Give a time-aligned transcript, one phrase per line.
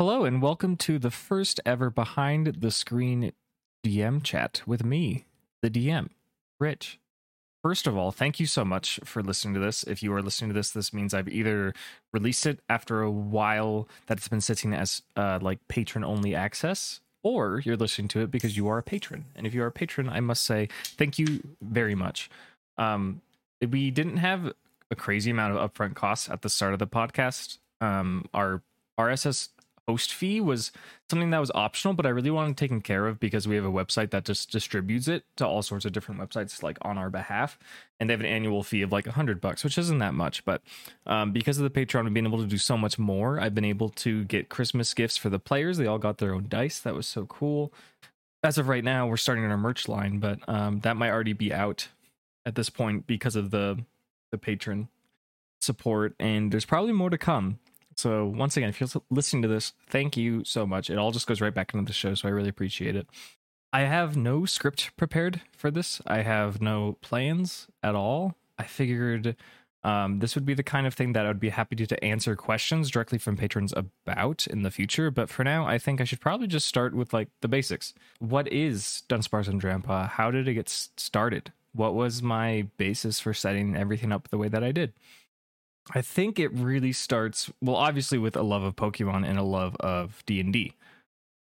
[0.00, 3.32] Hello, and welcome to the first ever behind the screen
[3.84, 5.26] DM chat with me,
[5.60, 6.08] the DM,
[6.58, 6.98] Rich.
[7.62, 9.82] First of all, thank you so much for listening to this.
[9.82, 11.74] If you are listening to this, this means I've either
[12.14, 17.00] released it after a while that it's been sitting as uh, like patron only access,
[17.22, 19.26] or you're listening to it because you are a patron.
[19.36, 22.30] And if you are a patron, I must say thank you very much.
[22.78, 23.20] Um,
[23.60, 24.54] we didn't have
[24.90, 27.58] a crazy amount of upfront costs at the start of the podcast.
[27.82, 28.62] Um, our
[28.98, 29.50] RSS
[29.90, 30.70] host fee was
[31.08, 33.72] something that was optional, but I really wanted taken care of because we have a
[33.72, 37.58] website that just distributes it to all sorts of different websites, like on our behalf,
[37.98, 40.44] and they have an annual fee of like a hundred bucks, which isn't that much.
[40.44, 40.62] But
[41.06, 43.64] um, because of the Patreon and being able to do so much more, I've been
[43.64, 45.76] able to get Christmas gifts for the players.
[45.76, 46.78] They all got their own dice.
[46.78, 47.72] That was so cool.
[48.44, 51.52] As of right now, we're starting our merch line, but um, that might already be
[51.52, 51.88] out
[52.46, 53.84] at this point because of the
[54.30, 54.88] the patron
[55.60, 57.58] support, and there's probably more to come.
[58.00, 60.88] So once again, if you're listening to this, thank you so much.
[60.88, 63.06] It all just goes right back into the show, so I really appreciate it.
[63.74, 66.00] I have no script prepared for this.
[66.06, 68.36] I have no plans at all.
[68.58, 69.36] I figured
[69.84, 72.02] um, this would be the kind of thing that I would be happy to, to
[72.02, 75.10] answer questions directly from patrons about in the future.
[75.10, 77.92] But for now, I think I should probably just start with like the basics.
[78.18, 80.08] What is Dunsparce and Drampa?
[80.08, 81.52] How did it get started?
[81.74, 84.94] What was my basis for setting everything up the way that I did?
[85.94, 89.76] I think it really starts well, obviously with a love of Pokemon and a love
[89.80, 90.74] of D and D.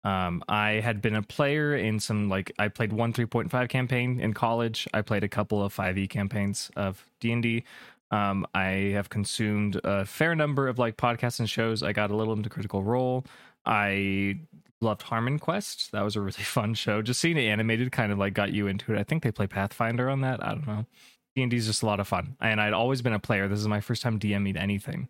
[0.04, 4.34] Um, I had been a player in some like I played one 3.5 campaign in
[4.34, 4.88] college.
[4.92, 7.64] I played a couple of 5e campaigns of D and D.
[8.10, 11.82] Um, I have consumed a fair number of like podcasts and shows.
[11.82, 13.24] I got a little into Critical Role.
[13.64, 14.40] I
[14.80, 15.92] loved Harmon Quest.
[15.92, 17.00] That was a really fun show.
[17.00, 18.98] Just seeing it animated kind of like got you into it.
[18.98, 20.44] I think they play Pathfinder on that.
[20.44, 20.86] I don't know.
[21.34, 22.36] D&D is just a lot of fun.
[22.40, 23.48] And I'd always been a player.
[23.48, 25.08] This is my first time DMing anything.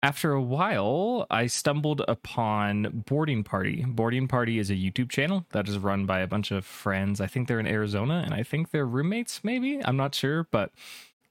[0.00, 3.84] After a while, I stumbled upon Boarding Party.
[3.84, 7.20] Boarding Party is a YouTube channel that is run by a bunch of friends.
[7.20, 9.84] I think they're in Arizona and I think they're roommates, maybe.
[9.84, 10.70] I'm not sure, but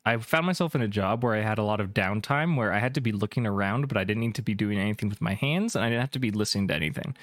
[0.05, 2.79] I found myself in a job where I had a lot of downtime where I
[2.79, 5.33] had to be looking around, but I didn't need to be doing anything with my
[5.33, 7.15] hands and I didn't have to be listening to anything.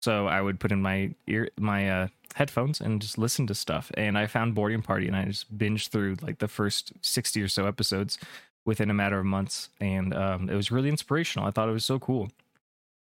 [0.00, 3.90] So I would put in my ear, my uh, headphones and just listen to stuff.
[3.94, 7.48] And I found Boarding Party and I just binged through like the first 60 or
[7.48, 8.18] so episodes
[8.64, 9.68] within a matter of months.
[9.80, 11.46] And um, it was really inspirational.
[11.46, 12.30] I thought it was so cool.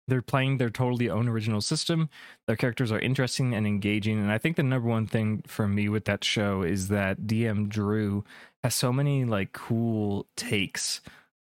[0.07, 2.11] They're playing their totally own original system.
[2.47, 4.19] Their characters are interesting and engaging.
[4.19, 7.69] And I think the number one thing for me with that show is that DM
[7.69, 8.23] Drew
[8.63, 11.01] has so many like cool takes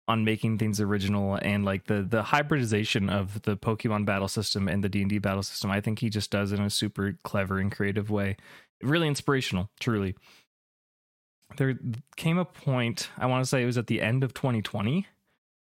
[0.09, 4.83] on making things original and like the the hybridization of the Pokemon battle system and
[4.83, 5.71] the D&D battle system.
[5.71, 8.37] I think he just does it in a super clever and creative way.
[8.83, 10.17] Really inspirational, truly.
[11.57, 11.79] There
[12.17, 15.07] came a point, I want to say it was at the end of 2020,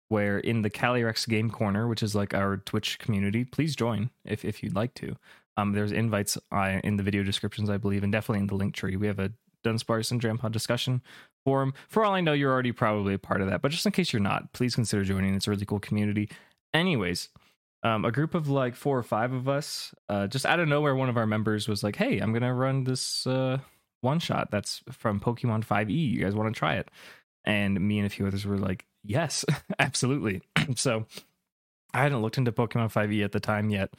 [0.08, 4.44] where in the Calyrex Game Corner, which is like our Twitch community, please join if
[4.44, 5.16] if you'd like to.
[5.56, 8.74] Um, there's invites uh, in the video descriptions, I believe, and definitely in the link
[8.74, 8.94] tree.
[8.94, 9.32] We have a
[9.68, 11.02] Dunsparce and Drampa discussion
[11.44, 11.74] forum.
[11.88, 14.12] For all I know, you're already probably a part of that, but just in case
[14.12, 15.34] you're not, please consider joining.
[15.34, 16.28] It's a really cool community.
[16.74, 17.28] Anyways,
[17.82, 20.94] um, a group of like four or five of us, uh, just out of nowhere,
[20.94, 23.58] one of our members was like, "Hey, I'm gonna run this uh,
[24.00, 26.10] one shot that's from Pokemon 5e.
[26.10, 26.90] You guys want to try it?"
[27.44, 29.44] And me and a few others were like, "Yes,
[29.78, 30.42] absolutely."
[30.74, 31.06] so
[31.94, 33.94] I hadn't looked into Pokemon 5e at the time yet,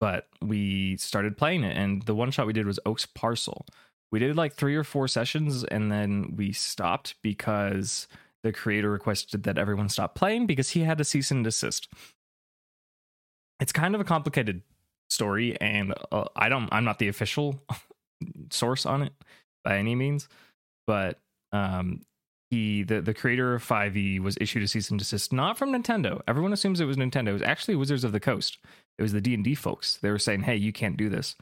[0.00, 3.64] but we started playing it, and the one shot we did was Oaks Parcel
[4.10, 8.08] we did like three or four sessions and then we stopped because
[8.42, 11.88] the creator requested that everyone stop playing because he had a cease and desist.
[13.60, 14.62] It's kind of a complicated
[15.10, 16.68] story, and uh, I don't.
[16.72, 17.62] I'm not the official
[18.50, 19.12] source on it
[19.62, 20.28] by any means,
[20.86, 21.18] but
[21.52, 22.00] um,
[22.50, 26.22] he the the creator of 5e was issued a cease and desist not from Nintendo.
[26.26, 27.28] Everyone assumes it was Nintendo.
[27.28, 28.58] It was actually Wizards of the Coast.
[28.98, 29.98] It was the D and D folks.
[29.98, 31.36] They were saying, "Hey, you can't do this."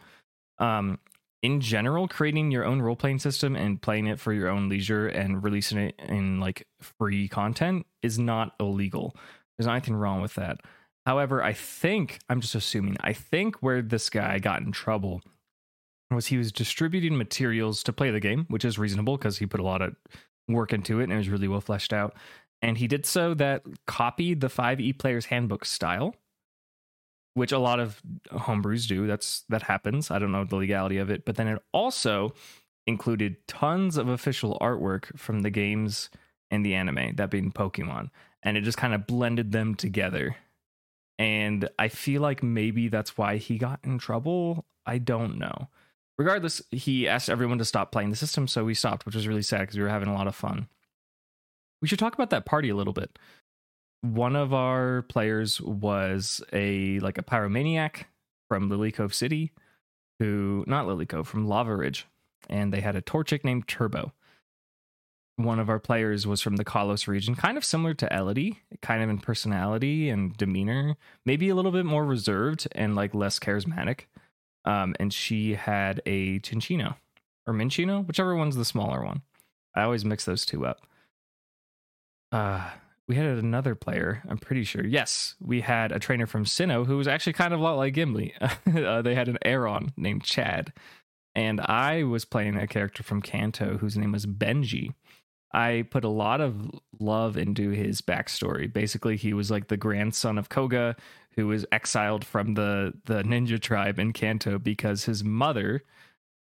[0.58, 0.98] Um,
[1.43, 5.06] in general, creating your own role playing system and playing it for your own leisure
[5.06, 9.15] and releasing it in like free content is not illegal.
[9.56, 10.60] There's nothing wrong with that.
[11.06, 15.23] However, I think, I'm just assuming, I think where this guy got in trouble
[16.11, 19.61] was he was distributing materials to play the game, which is reasonable because he put
[19.61, 19.94] a lot of
[20.49, 22.14] work into it and it was really well fleshed out.
[22.62, 26.14] And he did so that copied the 5e player's handbook style
[27.38, 28.02] which a lot of
[28.32, 29.06] homebrews do.
[29.06, 30.11] That's that happens.
[30.11, 32.35] I don't know the legality of it, but then it also
[32.87, 36.11] included tons of official artwork from the games
[36.50, 38.11] and the anime, that being Pokemon,
[38.43, 40.37] and it just kind of blended them together.
[41.19, 44.64] And I feel like maybe that's why he got in trouble.
[44.87, 45.69] I don't know.
[46.17, 49.43] Regardless, he asked everyone to stop playing the system, so we stopped, which was really
[49.43, 50.69] sad because we were having a lot of fun.
[51.81, 53.19] We should talk about that party a little bit.
[54.02, 58.04] One of our players was a like a pyromaniac
[58.48, 59.52] from Lily Cove City,
[60.18, 62.06] who not Lily Cove from Lava Ridge,
[62.48, 64.12] and they had a Torchic named Turbo.
[65.36, 69.04] One of our players was from the Kalos region, kind of similar to Elodie, kind
[69.04, 74.06] of in personality and demeanor, maybe a little bit more reserved and like less charismatic.
[74.64, 76.96] Um, and she had a Cinccino
[77.46, 79.22] or Minccino, whichever one's the smaller one.
[79.76, 80.80] I always mix those two up.
[82.32, 82.70] Uh,
[83.08, 84.84] we had another player, I'm pretty sure.
[84.84, 87.94] Yes, we had a trainer from Sinnoh who was actually kind of a lot like
[87.94, 88.34] Gimli.
[88.40, 90.75] uh, they had an Aron named Chad.
[91.34, 94.93] And I was playing a character from Kanto whose name was Benji.
[95.52, 96.70] I put a lot of
[97.00, 98.70] love into his backstory.
[98.70, 100.94] Basically, he was like the grandson of Koga,
[101.37, 105.82] who was exiled from the, the ninja tribe in Kanto because his mother,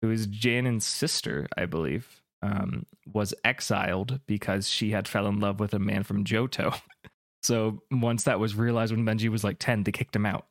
[0.01, 5.59] who is Janine's sister, I believe, um, was exiled because she had fell in love
[5.59, 6.79] with a man from Johto.
[7.41, 10.45] so once that was realized when Benji was like 10, they kicked him out.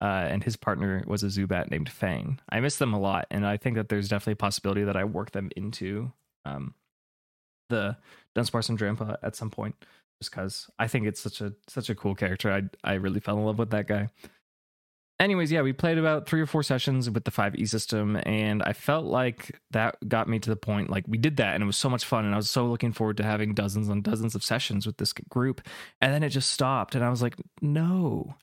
[0.00, 2.40] Uh, and his partner was a Zubat named Fang.
[2.50, 5.04] I miss them a lot, and I think that there's definitely a possibility that I
[5.04, 6.12] work them into
[6.44, 6.74] um,
[7.68, 7.96] the
[8.36, 9.74] Dunsparce and Drampa at some point,
[10.20, 12.52] just because I think it's such a such a cool character.
[12.52, 14.08] I I really fell in love with that guy
[15.20, 18.72] anyways, yeah, we played about three or four sessions with the 5e system, and I
[18.72, 21.76] felt like that got me to the point like we did that, and it was
[21.76, 24.44] so much fun, and I was so looking forward to having dozens and dozens of
[24.44, 25.60] sessions with this group,
[26.00, 28.34] and then it just stopped, and I was like, no,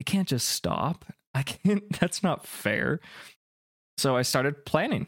[0.00, 1.04] it can't just stop.
[1.34, 1.84] I can't.
[2.00, 3.00] That's not fair.
[3.98, 5.06] So I started planning.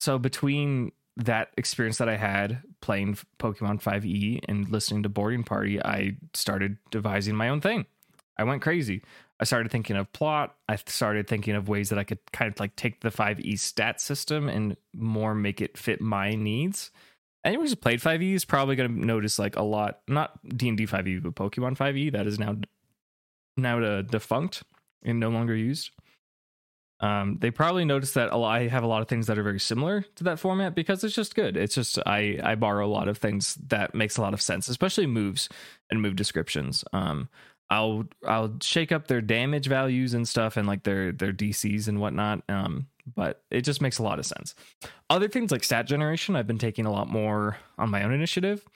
[0.00, 5.80] So between that experience that I had playing Pokemon 5e and listening to Boarding Party,
[5.82, 7.86] I started devising my own thing.
[8.36, 9.02] I went crazy.
[9.42, 10.54] I started thinking of plot.
[10.68, 14.00] I started thinking of ways that I could kind of like take the 5e stat
[14.00, 16.92] system and more make it fit my needs.
[17.44, 21.20] Anyone who's played 5e is probably going to notice like a lot, not D&D 5e,
[21.24, 22.56] but Pokemon 5e that is now
[23.56, 24.62] now defunct
[25.04, 25.90] and no longer used.
[27.00, 29.58] Um, they probably noticed that lot, I have a lot of things that are very
[29.58, 31.56] similar to that format because it's just good.
[31.56, 34.68] It's just I I borrow a lot of things that makes a lot of sense,
[34.68, 35.48] especially moves
[35.90, 36.84] and move descriptions.
[36.92, 37.28] Um,
[37.70, 42.00] I'll I'll shake up their damage values and stuff and like their their DCs and
[42.00, 42.42] whatnot.
[42.48, 44.54] Um, but it just makes a lot of sense.
[45.10, 48.66] Other things like stat generation, I've been taking a lot more on my own initiative.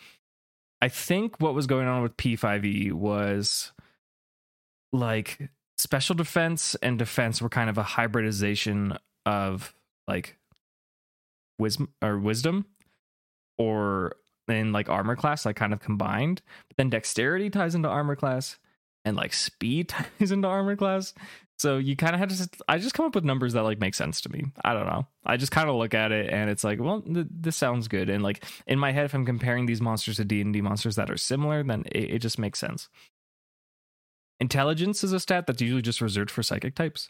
[0.80, 3.72] I think what was going on with P5E was
[4.92, 9.74] like special defense and defense were kind of a hybridization of
[10.08, 10.38] like
[11.58, 12.66] wisdom or wisdom
[13.58, 14.16] or
[14.48, 18.58] in like armor class like kind of combined but then dexterity ties into armor class
[19.06, 19.88] and like speed
[20.18, 21.14] ties into armor class.
[21.58, 22.48] So you kind of have to.
[22.68, 24.44] I just come up with numbers that like make sense to me.
[24.62, 25.06] I don't know.
[25.24, 28.10] I just kind of look at it and it's like, well, th- this sounds good.
[28.10, 30.96] And like in my head, if I'm comparing these monsters to D and D monsters
[30.96, 32.90] that are similar, then it, it just makes sense.
[34.38, 37.08] Intelligence is a stat that's usually just reserved for psychic types.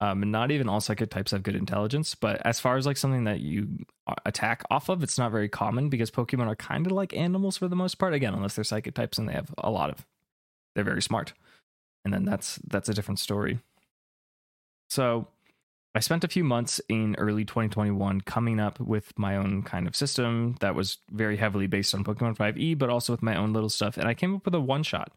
[0.00, 2.96] Um, and not even all psychic types have good intelligence, but as far as like
[2.96, 6.86] something that you uh, attack off of, it's not very common because Pokemon are kind
[6.86, 8.14] of like animals for the most part.
[8.14, 10.06] Again, unless they're psychic types and they have a lot of
[10.78, 11.32] they're very smart.
[12.04, 13.58] And then that's that's a different story.
[14.88, 15.26] So
[15.92, 19.96] I spent a few months in early 2021 coming up with my own kind of
[19.96, 23.68] system that was very heavily based on Pokemon 5e, but also with my own little
[23.68, 23.96] stuff.
[23.96, 25.10] And I came up with a one shot.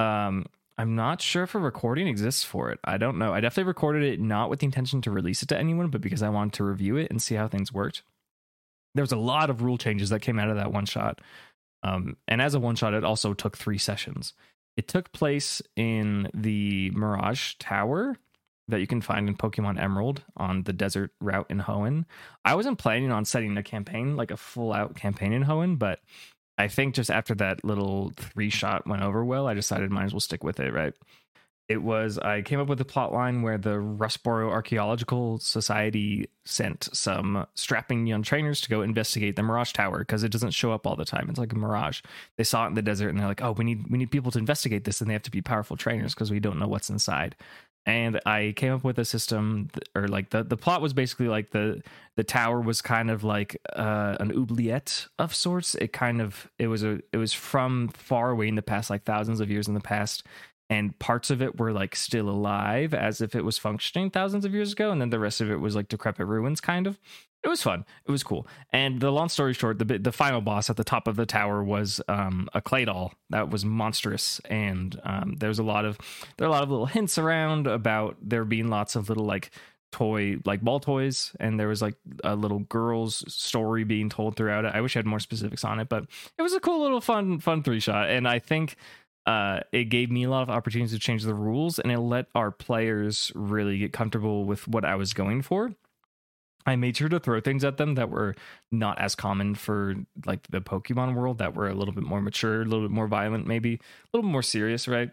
[0.00, 0.46] Um,
[0.76, 2.80] I'm not sure if a recording exists for it.
[2.82, 3.32] I don't know.
[3.32, 6.22] I definitely recorded it not with the intention to release it to anyone, but because
[6.22, 8.02] I wanted to review it and see how things worked.
[8.96, 11.20] There was a lot of rule changes that came out of that one shot.
[11.84, 14.34] Um, and as a one shot, it also took three sessions.
[14.76, 18.18] It took place in the Mirage Tower
[18.68, 22.04] that you can find in Pokemon Emerald on the desert route in Hoenn.
[22.44, 26.00] I wasn't planning on setting a campaign, like a full out campaign in Hoenn, but
[26.58, 30.12] I think just after that little three shot went over well, I decided might as
[30.12, 30.94] well stick with it, right?
[31.68, 36.88] It was I came up with a plot line where the Rustboro Archaeological Society sent
[36.92, 40.86] some strapping young trainers to go investigate the Mirage Tower because it doesn't show up
[40.86, 41.28] all the time.
[41.28, 42.02] It's like a mirage.
[42.36, 44.30] They saw it in the desert and they're like, "Oh, we need we need people
[44.32, 46.90] to investigate this, and they have to be powerful trainers because we don't know what's
[46.90, 47.34] inside."
[47.84, 51.50] And I came up with a system, or like the the plot was basically like
[51.50, 51.82] the
[52.16, 55.74] the tower was kind of like uh, an oubliette of sorts.
[55.74, 59.02] It kind of it was a it was from far away in the past, like
[59.02, 60.24] thousands of years in the past,
[60.68, 64.52] and parts of it were like still alive as if it was functioning thousands of
[64.54, 66.98] years ago and then the rest of it was like decrepit ruins kind of.
[67.44, 67.84] It was fun.
[68.04, 68.44] It was cool.
[68.72, 71.62] And the long story short the the final boss at the top of the tower
[71.62, 75.98] was um, a clay doll that was monstrous and um, there's a lot of
[76.36, 79.50] there are a lot of little hints around about there being lots of little like
[79.92, 81.94] toy like ball toys and there was like
[82.24, 84.74] a little girl's story being told throughout it.
[84.74, 86.06] I wish i had more specifics on it but
[86.36, 88.76] it was a cool little fun fun three shot and i think
[89.26, 92.26] uh, it gave me a lot of opportunities to change the rules and it let
[92.34, 95.72] our players really get comfortable with what i was going for
[96.64, 98.34] i made sure to throw things at them that were
[98.70, 99.94] not as common for
[100.26, 103.08] like the pokemon world that were a little bit more mature a little bit more
[103.08, 105.10] violent maybe a little more serious right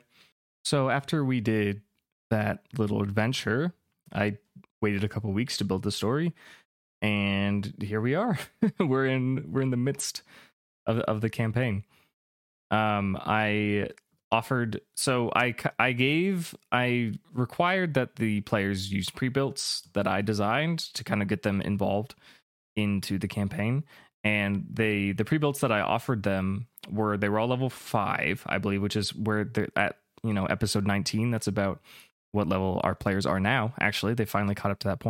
[0.63, 1.82] so after we did
[2.29, 3.74] that little adventure
[4.13, 4.38] I
[4.82, 6.34] waited a couple weeks to build the story,
[7.01, 8.38] and here we are.
[8.79, 10.22] we're in we're in the midst
[10.86, 11.84] of of the campaign.
[12.72, 13.89] Um, I
[14.32, 20.79] offered so I I gave I required that the players use pre-builts that I designed
[20.96, 22.15] to kind of get them involved
[22.75, 23.84] into the campaign
[24.24, 28.58] and they the pre-builts that I offered them were they were all level 5 I
[28.58, 31.79] believe which is where they're at you know episode 19 that's about
[32.34, 33.74] what level our players are now.
[33.79, 35.01] Actually, they finally caught up to that.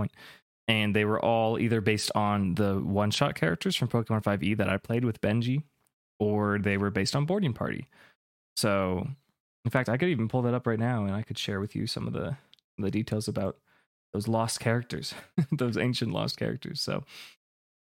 [0.67, 4.69] And they were all either based on the one shot characters from Pokemon 5e that
[4.69, 5.63] I played with Benji,
[6.23, 7.87] or they were based on Boarding Party.
[8.55, 9.07] So,
[9.65, 11.75] in fact, I could even pull that up right now and I could share with
[11.75, 12.37] you some of the,
[12.77, 13.57] the details about
[14.13, 15.13] those lost characters,
[15.51, 16.81] those ancient lost characters.
[16.81, 17.03] So,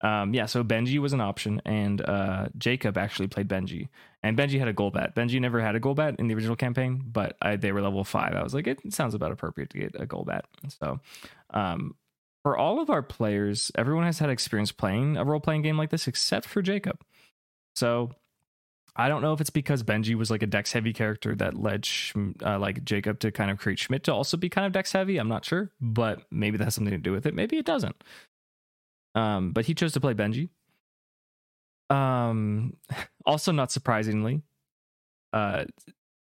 [0.02, 3.88] um, yeah, so Benji was an option, and uh, Jacob actually played Benji,
[4.22, 5.14] and Benji had a Golbat.
[5.14, 8.34] Benji never had a Golbat in the original campaign, but I, they were level five.
[8.34, 10.42] I was like, it sounds about appropriate to get a Golbat.
[10.80, 11.00] So,
[11.50, 11.96] um,
[12.42, 15.90] for all of our players, everyone has had experience playing a role playing game like
[15.90, 16.98] this, except for Jacob.
[17.74, 18.12] So,
[18.96, 21.88] I don't know if it's because Benji was like a Dex heavy character that led
[22.44, 25.18] uh, like Jacob to kind of create Schmidt to also be kind of Dex heavy.
[25.18, 27.34] I'm not sure, but maybe that has something to do with it.
[27.34, 28.02] Maybe it doesn't.
[29.14, 30.50] Um, but he chose to play Benji.
[31.88, 32.76] Um,
[33.26, 34.42] also, not surprisingly,
[35.32, 35.64] uh,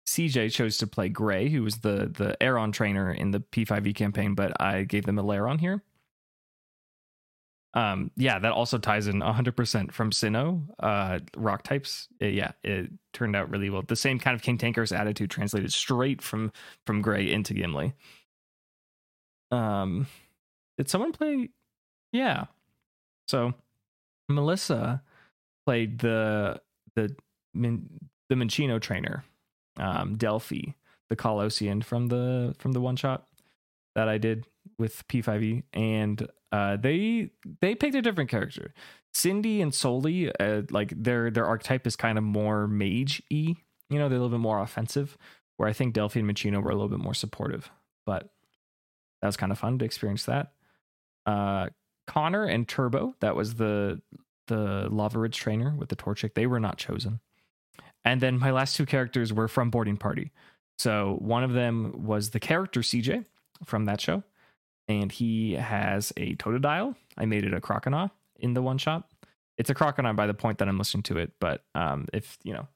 [0.06, 4.34] CJ chose to play Gray, who was the the Aron trainer in the P5e campaign,
[4.34, 5.82] but I gave them a Lairon here.
[7.74, 12.06] Um, yeah, that also ties in 100% from Sinnoh, uh, rock types.
[12.20, 13.82] It, yeah, it turned out really well.
[13.82, 16.52] The same kind of Cantankerous attitude translated straight from
[16.86, 17.92] from Gray into Gimli.
[19.50, 20.06] Um,
[20.78, 21.50] did someone play?
[22.12, 22.44] Yeah,
[23.26, 23.54] so
[24.28, 25.02] Melissa
[25.66, 26.60] played the
[26.94, 27.14] the
[27.54, 29.24] the Minccino trainer,
[29.78, 30.72] um, Delphi,
[31.08, 33.26] the Kalosian from the from the one shot
[33.94, 34.46] that I did
[34.78, 37.30] with P5e, and uh, they
[37.60, 38.72] they picked a different character.
[39.12, 43.56] Cindy and Soli, uh, like their their archetype is kind of more mage y.
[43.90, 45.18] You know, they're a little bit more offensive.
[45.56, 47.70] Where I think Delphi and Minccino were a little bit more supportive.
[48.06, 48.30] But
[49.20, 50.52] that was kind of fun to experience that.
[51.26, 51.70] Uh,
[52.06, 54.00] Connor and Turbo, that was the
[54.46, 57.18] the Lava Ridge trainer with the Torchic, they were not chosen.
[58.04, 60.30] And then my last two characters were from Boarding Party.
[60.78, 63.24] So one of them was the character CJ
[63.64, 64.22] from that show,
[64.88, 66.94] and he has a Totodile.
[67.16, 69.08] I made it a Croconaw in the one shot.
[69.56, 72.52] It's a Croconaw by the point that I'm listening to it, but um, if you
[72.52, 72.66] know,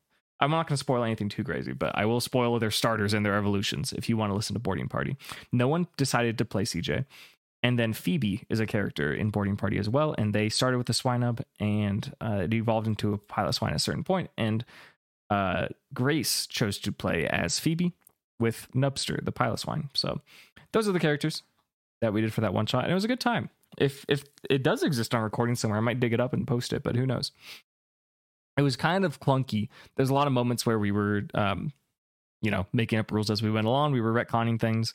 [0.41, 3.27] I'm not going to spoil anything too crazy, but I will spoil their starters and
[3.27, 5.17] their evolutions if you want to listen to Boarding Party.
[5.53, 7.05] No one decided to play CJ.
[7.63, 10.15] And then Phoebe is a character in Boarding Party as well.
[10.17, 13.81] And they started with the Swinub and uh, it evolved into a Piloswine at a
[13.81, 14.31] certain point.
[14.39, 14.65] And
[15.29, 17.95] uh, Grace chose to play as Phoebe
[18.39, 19.89] with Nubster, the Piloswine.
[19.95, 20.21] So
[20.73, 21.43] those are the characters
[22.01, 22.85] that we did for that one shot.
[22.85, 23.51] And it was a good time.
[23.77, 26.73] If if it does exist on recording somewhere, I might dig it up and post
[26.73, 27.33] it, but who knows?
[28.57, 29.69] It was kind of clunky.
[29.97, 31.73] There's a lot of moments where we were um,
[32.41, 33.93] you know, making up rules as we went along.
[33.93, 34.95] We were retconning things.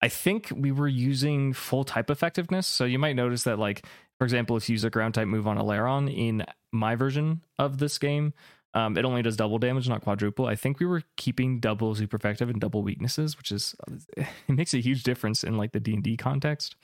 [0.00, 2.66] I think we were using full type effectiveness.
[2.66, 3.86] So you might notice that, like,
[4.18, 7.42] for example, if you use a ground type move on a Lairon in my version
[7.58, 8.32] of this game,
[8.74, 10.46] um, it only does double damage, not quadruple.
[10.46, 13.74] I think we were keeping double super effective and double weaknesses, which is
[14.16, 16.76] it makes a huge difference in like the D and D context.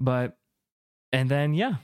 [0.00, 0.36] But
[1.12, 1.76] and then yeah,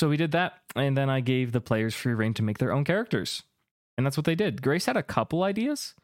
[0.00, 2.72] so we did that, and then I gave the players free reign to make their
[2.72, 3.42] own characters,
[3.96, 4.62] and that's what they did.
[4.62, 5.94] Grace had a couple ideas,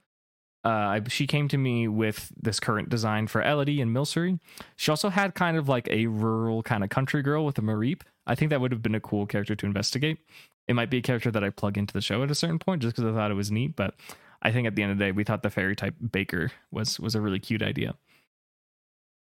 [0.66, 4.40] uh, she came to me with this current design for Elodie and Milcery.
[4.74, 8.00] She also had kind of like a rural kind of country girl with a Mareep.
[8.26, 10.18] I think that would have been a cool character to investigate.
[10.66, 12.82] It might be a character that I plug into the show at a certain point
[12.82, 13.76] just because I thought it was neat.
[13.76, 13.94] But
[14.42, 16.98] I think at the end of the day, we thought the fairy type Baker was
[16.98, 17.94] was a really cute idea.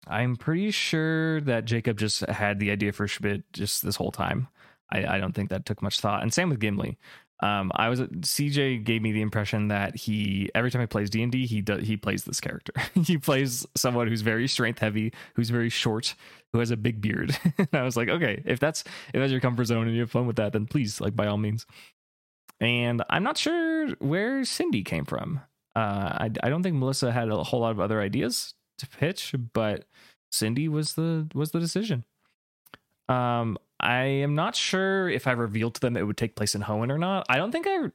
[0.06, 4.48] I'm pretty sure that Jacob just had the idea for Schmidt just this whole time.
[4.90, 6.22] I, I, don't think that took much thought.
[6.22, 6.98] And same with Gimli.
[7.42, 11.22] Um, I was CJ gave me the impression that he every time he plays D
[11.24, 12.72] and D, he does he plays this character.
[13.04, 16.14] he plays someone who's very strength heavy, who's very short,
[16.52, 17.36] who has a big beard.
[17.58, 20.10] and I was like, okay, if that's if that's your comfort zone and you have
[20.10, 21.66] fun with that, then please, like by all means.
[22.60, 25.40] And I'm not sure where Cindy came from.
[25.74, 25.78] Uh,
[26.20, 29.84] I I don't think Melissa had a whole lot of other ideas to pitch, but
[30.30, 32.04] Cindy was the was the decision.
[33.08, 36.62] Um, I am not sure if I revealed to them it would take place in
[36.62, 37.26] Hoenn or not.
[37.28, 37.90] I don't think I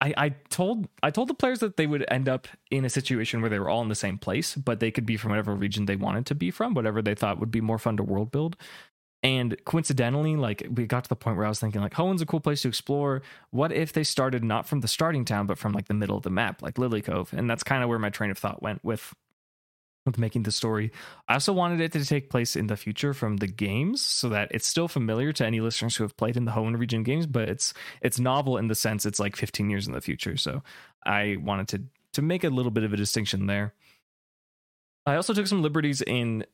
[0.00, 3.40] I, I told I told the players that they would end up in a situation
[3.40, 5.86] where they were all in the same place, but they could be from whatever region
[5.86, 8.56] they wanted to be from, whatever they thought would be more fun to world build.
[9.22, 12.26] And coincidentally, like we got to the point where I was thinking, like, Hoenn's a
[12.26, 13.22] cool place to explore.
[13.50, 16.22] What if they started not from the starting town, but from like the middle of
[16.22, 17.32] the map, like Lilycove?
[17.32, 19.14] And that's kind of where my train of thought went with
[20.06, 20.92] with making the story.
[21.28, 24.48] I also wanted it to take place in the future from the games so that
[24.50, 27.48] it's still familiar to any listeners who have played in the Hoenn region games, but
[27.48, 30.36] it's it's novel in the sense it's like 15 years in the future.
[30.36, 30.62] So
[31.04, 31.82] I wanted to
[32.14, 33.74] to make a little bit of a distinction there.
[35.06, 36.44] I also took some liberties in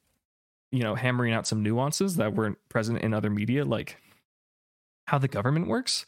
[0.71, 3.97] you know hammering out some nuances that weren't present in other media like
[5.07, 6.07] how the government works.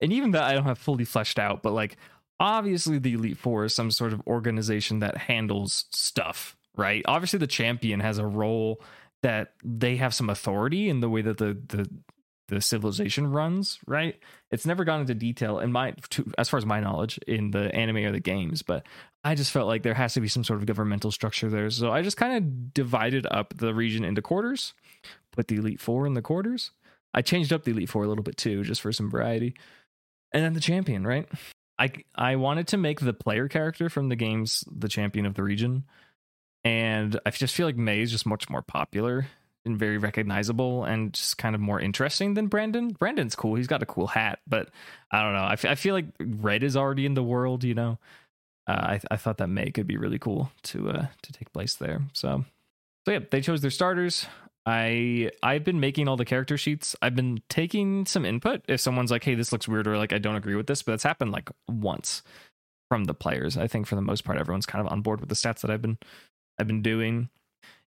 [0.00, 1.98] And even that I don't have fully fleshed out, but like
[2.40, 7.02] obviously the Elite Four is some sort of organization that handles stuff right?
[7.06, 8.80] Obviously, the champion has a role
[9.22, 11.90] that they have some authority in the way that the the
[12.48, 14.18] the civilization runs, right?
[14.50, 17.74] It's never gone into detail in my to, as far as my knowledge in the
[17.74, 18.86] anime or the games, but
[19.22, 21.68] I just felt like there has to be some sort of governmental structure there.
[21.68, 24.72] So I just kind of divided up the region into quarters,
[25.32, 26.70] put the Elite 4 in the quarters.
[27.12, 29.54] I changed up the Elite 4 a little bit too just for some variety.
[30.32, 31.28] And then the champion, right?
[31.78, 35.42] I I wanted to make the player character from the games the champion of the
[35.42, 35.84] region
[36.68, 39.26] and I just feel like May is just much more popular
[39.64, 42.90] and very recognizable and just kind of more interesting than Brendan.
[42.90, 44.68] Brendan's cool; he's got a cool hat, but
[45.10, 45.40] I don't know.
[45.44, 47.98] I, f- I feel like Red is already in the world, you know.
[48.66, 51.74] Uh, I I thought that May could be really cool to uh to take place
[51.74, 52.02] there.
[52.12, 52.44] So
[53.06, 54.26] so yeah, they chose their starters.
[54.66, 56.94] I I've been making all the character sheets.
[57.00, 60.18] I've been taking some input if someone's like, "Hey, this looks weird," or like, "I
[60.18, 62.22] don't agree with this," but it's happened like once
[62.90, 63.56] from the players.
[63.56, 65.70] I think for the most part, everyone's kind of on board with the stats that
[65.70, 65.98] I've been
[66.58, 67.28] I've been doing.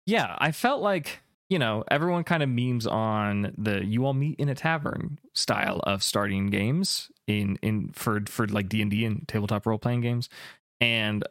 [0.05, 4.39] Yeah, I felt like you know everyone kind of memes on the you all meet
[4.39, 9.65] in a tavern style of starting games in in for for like D and tabletop
[9.65, 10.29] role playing games,
[10.81, 11.23] and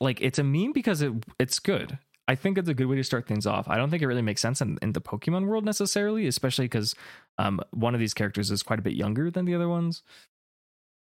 [0.00, 1.98] like it's a meme because it it's good.
[2.28, 3.68] I think it's a good way to start things off.
[3.68, 6.94] I don't think it really makes sense in, in the Pokemon world necessarily, especially because
[7.36, 10.02] um, one of these characters is quite a bit younger than the other ones.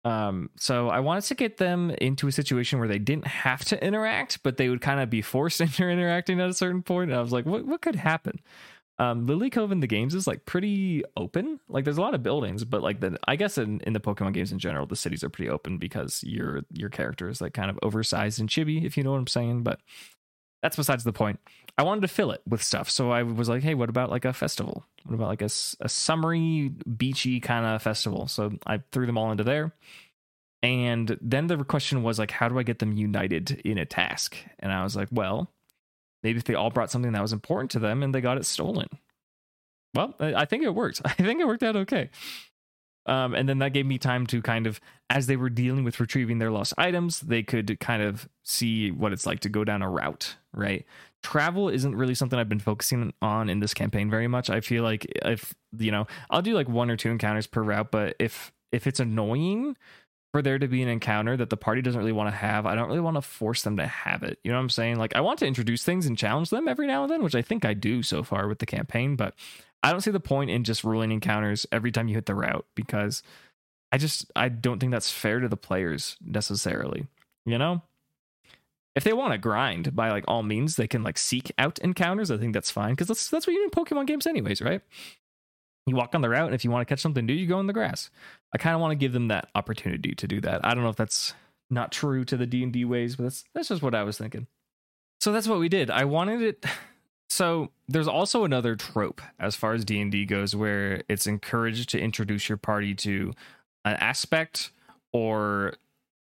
[0.04, 3.84] Um, so I wanted to get them into a situation where they didn't have to
[3.84, 7.12] interact, but they would kind of be forced into interacting at a certain point.
[7.12, 8.40] And I was like, what what could happen?
[9.00, 11.60] Um, Lily Cove in the games is like pretty open.
[11.68, 14.34] Like there's a lot of buildings, but like the I guess in, in the Pokemon
[14.34, 17.70] games in general, the cities are pretty open because your your character is like kind
[17.70, 19.64] of oversized and chibi, if you know what I'm saying.
[19.64, 19.80] But
[20.62, 21.40] that's besides the point.
[21.78, 24.26] I wanted to fill it with stuff, so I was like, hey, what about like
[24.26, 24.86] a festival?
[25.06, 28.28] What about like a, a summery, beachy kind of festival?
[28.28, 29.74] So I threw them all into there.
[30.64, 34.38] And then the question was like, how do I get them united in a task?
[34.60, 35.52] And I was like, well,
[36.22, 38.46] maybe if they all brought something that was important to them and they got it
[38.46, 38.88] stolen.
[39.96, 41.02] Well, I think it worked.
[41.06, 42.10] I think it worked out okay.
[43.08, 46.00] Um, and then that gave me time to kind of, as they were dealing with
[46.00, 49.82] retrieving their lost items, they could kind of see what it's like to go down
[49.82, 50.86] a route, right?
[51.24, 54.50] Travel isn't really something I've been focusing on in this campaign very much.
[54.50, 57.92] I feel like if, you know, I'll do like one or two encounters per route,
[57.92, 59.76] but if, if it's annoying
[60.32, 62.76] for there to be an encounter that the party doesn't really want to have, I
[62.76, 64.40] don't really want to force them to have it.
[64.44, 64.98] You know what I'm saying?
[64.98, 67.42] Like, I want to introduce things and challenge them every now and then, which I
[67.42, 69.36] think I do so far with the campaign, but
[69.84, 72.66] I don't see the point in just ruling encounters every time you hit the route
[72.76, 73.24] because
[73.92, 77.08] I just I don't think that's fair to the players necessarily.
[77.46, 77.82] You know?
[78.94, 82.30] If they want to grind by like all means, they can like seek out encounters.
[82.30, 84.82] I think that's fine because that's that's what you do in Pokemon games anyways, right?
[85.88, 87.60] You walk on the route, and if you want to catch something new, you go
[87.60, 88.10] in the grass.
[88.54, 90.64] I kind of want to give them that opportunity to do that.
[90.64, 91.34] I don't know if that's
[91.70, 94.18] not true to the D and D ways, but that's that's just what I was
[94.18, 94.48] thinking.
[95.22, 95.90] So that's what we did.
[95.90, 96.66] I wanted it
[97.30, 102.50] so there's also another trope as far as D&D goes where it's encouraged to introduce
[102.50, 103.34] your party to
[103.86, 104.72] an aspect
[105.14, 105.74] or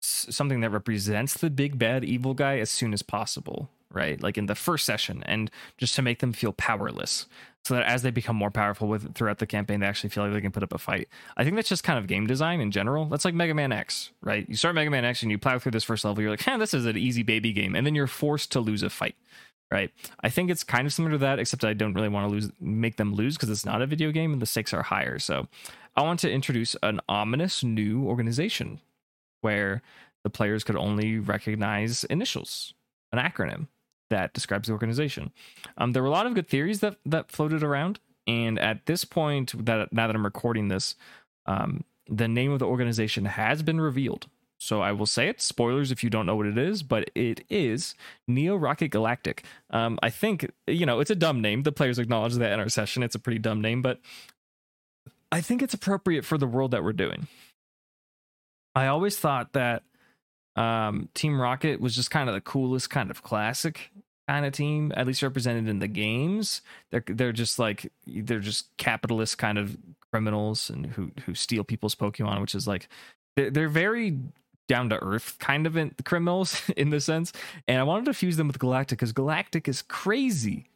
[0.00, 4.22] something that represents the big bad evil guy as soon as possible, right?
[4.22, 7.26] Like in the first session and just to make them feel powerless
[7.64, 10.34] so that as they become more powerful with throughout the campaign they actually feel like
[10.34, 11.08] they can put up a fight.
[11.36, 13.06] I think that's just kind of game design in general.
[13.06, 14.46] That's like Mega Man X, right?
[14.48, 16.58] You start Mega Man X and you plow through this first level, you're like, "Huh,
[16.58, 19.16] this is an easy baby game." And then you're forced to lose a fight
[19.70, 19.90] right?
[20.20, 22.50] I think it's kind of similar to that, except I don't really want to lose
[22.60, 25.18] make them lose because it's not a video game and the stakes are higher.
[25.18, 25.48] So
[25.96, 28.80] I want to introduce an ominous new organization
[29.40, 29.82] where
[30.22, 32.74] the players could only recognize initials,
[33.12, 33.66] an acronym
[34.14, 35.32] that describes the organization.
[35.76, 37.98] Um, there were a lot of good theories that that floated around,
[38.28, 40.94] and at this point, that now that I'm recording this,
[41.46, 44.28] um, the name of the organization has been revealed.
[44.58, 45.40] So I will say it.
[45.40, 47.96] Spoilers if you don't know what it is, but it is
[48.28, 49.44] Neo Rocket Galactic.
[49.70, 51.64] Um, I think you know it's a dumb name.
[51.64, 53.02] The players acknowledge that in our session.
[53.02, 53.98] It's a pretty dumb name, but
[55.32, 57.26] I think it's appropriate for the world that we're doing.
[58.76, 59.82] I always thought that
[60.56, 63.90] um, Team Rocket was just kind of the coolest kind of classic
[64.28, 66.62] kind of team, at least represented in the games.
[66.90, 69.76] They're they're just like they're just capitalist kind of
[70.10, 72.88] criminals and who who steal people's Pokemon, which is like
[73.36, 74.18] they're, they're very
[74.66, 77.32] down to earth kind of in, criminals in the sense.
[77.68, 80.70] And I wanted to fuse them with Galactic because Galactic is crazy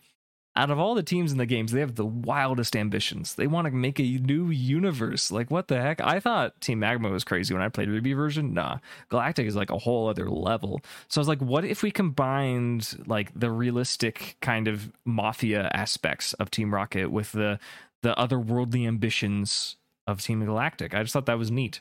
[0.58, 3.36] out of all the teams in the games, they have the wildest ambitions.
[3.36, 5.30] They want to make a new universe.
[5.30, 6.00] Like, what the heck?
[6.00, 8.54] I thought Team Magma was crazy when I played the Ruby version.
[8.54, 10.80] Nah, Galactic is like a whole other level.
[11.06, 16.32] So I was like, what if we combined like the realistic kind of mafia aspects
[16.34, 17.60] of Team Rocket with the
[18.02, 19.76] the otherworldly ambitions
[20.08, 20.92] of Team Galactic?
[20.92, 21.80] I just thought that was neat.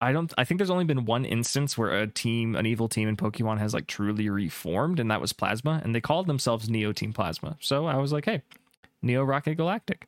[0.00, 3.08] I don't I think there's only been one instance where a team, an evil team
[3.08, 6.92] in Pokemon has like truly reformed, and that was Plasma, and they called themselves Neo
[6.92, 7.56] Team Plasma.
[7.60, 8.42] So I was like, hey,
[9.02, 10.06] Neo Rocket Galactic.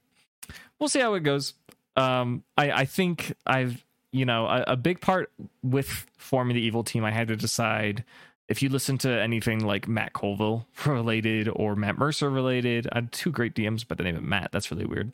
[0.78, 1.54] We'll see how it goes.
[1.96, 5.30] Um, I, I think I've you know, a, a big part
[5.62, 8.04] with forming the evil team, I had to decide
[8.48, 13.12] if you listen to anything like Matt Colville related or Matt Mercer related, I had
[13.12, 15.12] two great DMs, by the name of Matt, that's really weird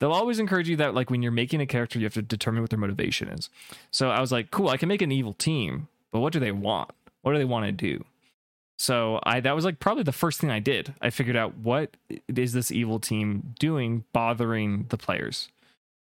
[0.00, 2.62] they'll always encourage you that like when you're making a character you have to determine
[2.62, 3.48] what their motivation is.
[3.90, 6.52] So i was like cool i can make an evil team but what do they
[6.52, 6.90] want?
[7.22, 8.04] What do they want to do?
[8.78, 10.94] So i that was like probably the first thing i did.
[11.00, 11.96] I figured out what
[12.28, 15.48] is this evil team doing bothering the players?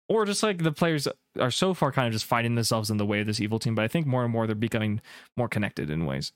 [0.08, 1.08] Or just like the players
[1.40, 3.76] are so far kind of just finding themselves in the way of this evil team
[3.76, 5.02] but i think more and more they're becoming
[5.38, 6.32] more connected in ways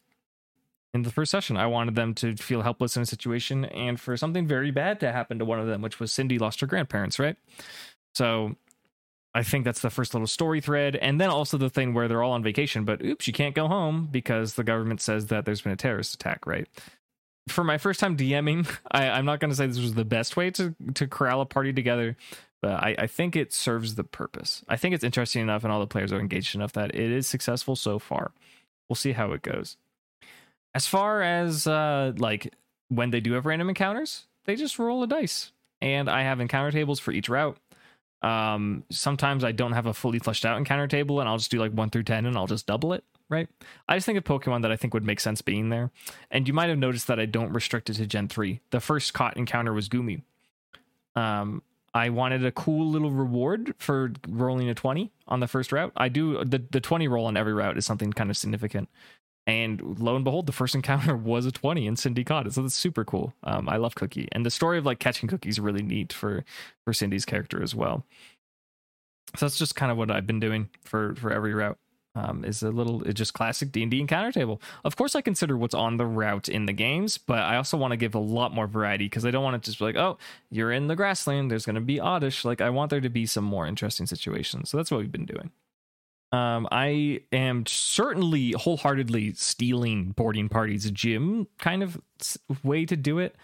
[0.94, 1.58] in the first session.
[1.58, 5.12] I wanted them to feel helpless in a situation and for something very bad to
[5.12, 7.36] happen to one of them, which was Cindy lost her grandparents, right?
[8.14, 8.56] So
[9.34, 10.96] I think that's the first little story thread.
[10.96, 13.68] And then also the thing where they're all on vacation, but oops, you can't go
[13.68, 16.68] home because the government says that there's been a terrorist attack, right?
[17.50, 20.38] For my first time DMing, I, am not going to say this was the best
[20.38, 22.16] way to, to corral a party together,
[22.62, 24.64] but I, I think it serves the purpose.
[24.70, 27.26] I think it's interesting enough and all the players are engaged enough that it is
[27.26, 28.32] successful so far.
[28.88, 29.78] We'll see how it goes.
[30.76, 32.54] As far as uh, like
[32.90, 36.72] when they do have random encounters, they just roll a dice, and I have encounter
[36.72, 37.58] tables for each route.
[38.22, 41.60] Um, sometimes I don't have a fully fleshed out encounter table, and I'll just do
[41.60, 43.04] like one through ten, and I'll just double it.
[43.30, 43.48] Right.
[43.88, 45.92] I just think of Pokemon that I think would make sense being there.
[46.30, 48.60] And you might have noticed that I don't restrict it to Gen three.
[48.70, 50.22] The first caught encounter was Goomy.
[51.16, 55.92] Um, I wanted a cool little reward for rolling a 20 on the first route.
[55.96, 58.90] I do the, the 20 roll on every route is something kind of significant.
[59.46, 62.54] And lo and behold, the first encounter was a 20 and Cindy caught it.
[62.54, 63.34] So that's super cool.
[63.44, 64.30] Um, I love Cookie.
[64.32, 66.46] And the story of like catching Cookie's really neat for
[66.84, 68.06] for Cindy's character as well.
[69.36, 71.78] So that's just kind of what I've been doing for for every route.
[72.16, 74.62] Um, is a little just classic D&D encounter table.
[74.84, 77.90] Of course I consider what's on the route in the games, but I also want
[77.90, 80.20] to give a lot more variety because I don't want to just be like, "Oh,
[80.52, 83.26] you're in the grassland, there's going to be oddish." Like I want there to be
[83.26, 84.70] some more interesting situations.
[84.70, 85.50] So that's what we've been doing.
[86.34, 92.02] Um, I am certainly wholeheartedly stealing Boarding Party's gym kind of
[92.64, 93.36] way to do it.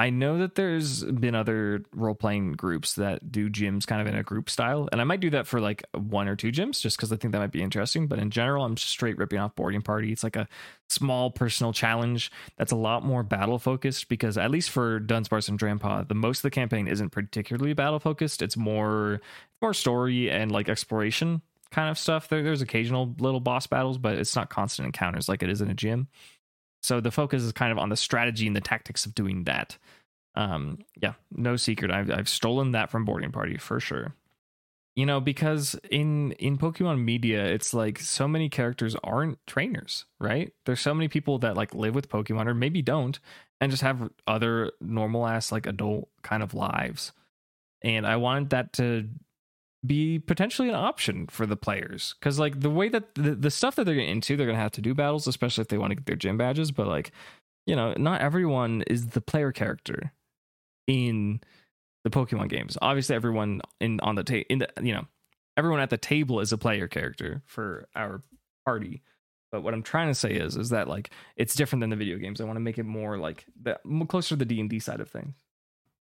[0.00, 4.14] I know that there's been other role playing groups that do gyms kind of in
[4.14, 6.96] a group style, and I might do that for like one or two gyms just
[6.96, 8.06] because I think that might be interesting.
[8.06, 10.12] But in general, I'm straight ripping off boarding party.
[10.12, 10.48] It's like a
[10.88, 15.58] small personal challenge that's a lot more battle focused because at least for Dunsparce and
[15.58, 18.40] Drampa, the most of the campaign isn't particularly battle focused.
[18.40, 19.20] It's more
[19.60, 22.28] more story and like exploration kind of stuff.
[22.28, 25.70] There, there's occasional little boss battles, but it's not constant encounters like it is in
[25.70, 26.08] a gym.
[26.82, 29.76] So the focus is kind of on the strategy and the tactics of doing that.
[30.34, 31.90] Um, yeah, no secret.
[31.90, 34.14] I've I've stolen that from Boarding Party for sure.
[34.94, 40.52] You know, because in in Pokemon media, it's like so many characters aren't trainers, right?
[40.66, 43.18] There's so many people that like live with Pokemon or maybe don't,
[43.60, 47.12] and just have other normal ass like adult kind of lives.
[47.82, 49.08] And I wanted that to
[49.86, 52.14] be potentially an option for the players.
[52.18, 54.72] Because like the way that the, the stuff that they're getting into they're gonna have
[54.72, 57.12] to do battles especially if they want to get their gym badges but like
[57.66, 60.12] you know not everyone is the player character
[60.86, 61.40] in
[62.04, 62.76] the pokemon games.
[62.82, 65.06] Obviously everyone in on the table in the you know
[65.56, 68.22] everyone at the table is a player character for our
[68.64, 69.02] party.
[69.50, 72.18] But what i'm trying to say is is that like it's different than the video
[72.18, 72.40] games.
[72.40, 75.34] I want to make it more like the closer to the d&d side of things.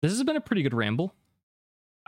[0.01, 1.15] This has been a pretty good ramble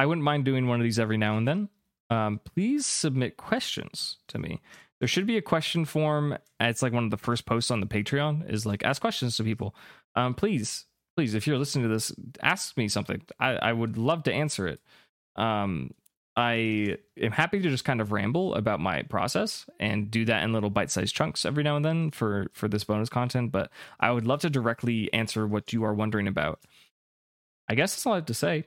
[0.01, 1.69] I wouldn't mind doing one of these every now and then.
[2.09, 4.63] Um, please submit questions to me.
[4.99, 6.39] There should be a question form.
[6.59, 9.45] It's like one of the first posts on the Patreon is like ask questions to
[9.45, 9.75] people.
[10.17, 10.87] Um, please,
[11.19, 13.21] please, if you're listening to this, ask me something.
[13.39, 14.81] I, I would love to answer it.
[15.37, 15.91] Um,
[16.35, 20.55] I am happy to just kind of ramble about my process and do that in
[20.55, 24.27] little bite-sized chunks every now and then for for this bonus content, but I would
[24.27, 26.61] love to directly answer what you are wondering about.
[27.69, 28.65] I guess that's all I have to say.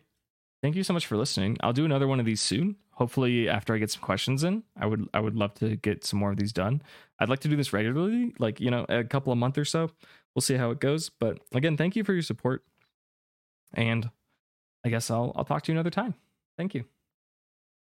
[0.64, 1.58] Thank you so much for listening.
[1.60, 2.78] I'll do another one of these soon.
[2.94, 4.64] Hopefully after I get some questions in.
[4.78, 6.82] I would I would love to get some more of these done.
[7.20, 9.92] I'd like to do this regularly, like, you know, a couple of month or so.
[10.34, 12.64] We'll see how it goes, but again, thank you for your support.
[13.74, 14.10] And
[14.86, 16.14] I guess I'll I'll talk to you another time.
[16.58, 16.86] Thank you.